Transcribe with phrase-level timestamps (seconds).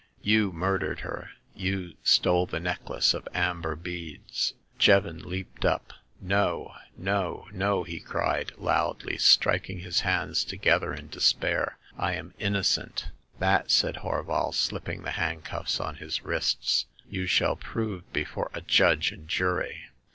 [0.23, 5.93] You murdered her; you stole the necklace of amber beads.'' Jevons leaped up.
[6.19, 7.83] No, no, no!
[7.83, 11.77] '* he cried, loudly, striking his hands together in despair."
[12.09, 13.09] I am innocent!
[13.21, 19.11] '* *'That," said Horval, slipping the handcuffs on his wrists, you shall prove before a judge
[19.11, 19.83] and jury."